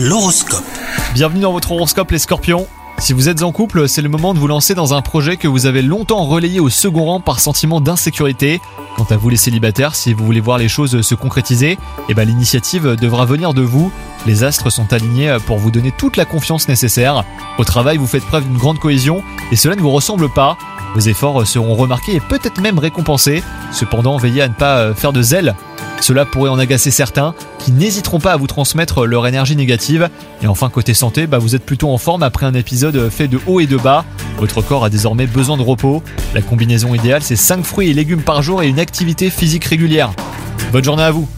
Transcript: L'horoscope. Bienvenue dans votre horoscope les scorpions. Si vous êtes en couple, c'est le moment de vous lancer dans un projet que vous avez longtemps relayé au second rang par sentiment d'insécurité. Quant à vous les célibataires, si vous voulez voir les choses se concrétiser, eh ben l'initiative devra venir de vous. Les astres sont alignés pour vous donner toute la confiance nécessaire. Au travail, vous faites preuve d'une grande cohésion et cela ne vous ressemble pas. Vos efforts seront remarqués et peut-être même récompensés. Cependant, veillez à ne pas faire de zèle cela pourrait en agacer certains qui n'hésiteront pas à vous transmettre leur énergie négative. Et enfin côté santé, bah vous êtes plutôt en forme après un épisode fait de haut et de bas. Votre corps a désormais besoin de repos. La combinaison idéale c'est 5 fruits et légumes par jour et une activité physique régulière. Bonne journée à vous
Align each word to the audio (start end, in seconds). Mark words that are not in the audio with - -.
L'horoscope. 0.00 0.62
Bienvenue 1.12 1.40
dans 1.40 1.50
votre 1.50 1.72
horoscope 1.72 2.12
les 2.12 2.20
scorpions. 2.20 2.68
Si 2.98 3.12
vous 3.12 3.28
êtes 3.28 3.42
en 3.42 3.50
couple, 3.50 3.88
c'est 3.88 4.00
le 4.00 4.08
moment 4.08 4.32
de 4.32 4.38
vous 4.38 4.46
lancer 4.46 4.76
dans 4.76 4.94
un 4.94 5.02
projet 5.02 5.36
que 5.36 5.48
vous 5.48 5.66
avez 5.66 5.82
longtemps 5.82 6.24
relayé 6.24 6.60
au 6.60 6.68
second 6.68 7.06
rang 7.06 7.18
par 7.18 7.40
sentiment 7.40 7.80
d'insécurité. 7.80 8.60
Quant 8.96 9.08
à 9.10 9.16
vous 9.16 9.28
les 9.28 9.36
célibataires, 9.36 9.96
si 9.96 10.12
vous 10.12 10.24
voulez 10.24 10.38
voir 10.38 10.56
les 10.56 10.68
choses 10.68 11.00
se 11.00 11.14
concrétiser, 11.16 11.80
eh 12.08 12.14
ben 12.14 12.28
l'initiative 12.28 12.94
devra 12.94 13.24
venir 13.24 13.54
de 13.54 13.62
vous. 13.62 13.90
Les 14.24 14.44
astres 14.44 14.70
sont 14.70 14.92
alignés 14.92 15.36
pour 15.46 15.58
vous 15.58 15.72
donner 15.72 15.90
toute 15.90 16.16
la 16.16 16.24
confiance 16.24 16.68
nécessaire. 16.68 17.24
Au 17.58 17.64
travail, 17.64 17.96
vous 17.96 18.06
faites 18.06 18.24
preuve 18.24 18.44
d'une 18.44 18.56
grande 18.56 18.78
cohésion 18.78 19.24
et 19.50 19.56
cela 19.56 19.74
ne 19.74 19.80
vous 19.80 19.90
ressemble 19.90 20.28
pas. 20.28 20.56
Vos 20.94 21.00
efforts 21.00 21.44
seront 21.44 21.74
remarqués 21.74 22.14
et 22.14 22.20
peut-être 22.20 22.60
même 22.60 22.78
récompensés. 22.78 23.42
Cependant, 23.72 24.16
veillez 24.16 24.42
à 24.42 24.48
ne 24.48 24.54
pas 24.54 24.94
faire 24.94 25.12
de 25.12 25.22
zèle 25.22 25.56
cela 26.00 26.24
pourrait 26.24 26.50
en 26.50 26.58
agacer 26.58 26.90
certains 26.90 27.34
qui 27.58 27.72
n'hésiteront 27.72 28.20
pas 28.20 28.32
à 28.32 28.36
vous 28.36 28.46
transmettre 28.46 29.04
leur 29.06 29.26
énergie 29.26 29.56
négative. 29.56 30.08
Et 30.42 30.46
enfin 30.46 30.70
côté 30.70 30.94
santé, 30.94 31.26
bah 31.26 31.38
vous 31.38 31.54
êtes 31.54 31.64
plutôt 31.64 31.90
en 31.90 31.98
forme 31.98 32.22
après 32.22 32.46
un 32.46 32.54
épisode 32.54 33.10
fait 33.10 33.28
de 33.28 33.40
haut 33.46 33.60
et 33.60 33.66
de 33.66 33.76
bas. 33.76 34.04
Votre 34.38 34.62
corps 34.62 34.84
a 34.84 34.90
désormais 34.90 35.26
besoin 35.26 35.56
de 35.56 35.62
repos. 35.62 36.02
La 36.34 36.42
combinaison 36.42 36.94
idéale 36.94 37.22
c'est 37.22 37.36
5 37.36 37.64
fruits 37.64 37.90
et 37.90 37.94
légumes 37.94 38.22
par 38.22 38.42
jour 38.42 38.62
et 38.62 38.68
une 38.68 38.80
activité 38.80 39.30
physique 39.30 39.64
régulière. 39.64 40.12
Bonne 40.72 40.84
journée 40.84 41.02
à 41.02 41.10
vous 41.10 41.28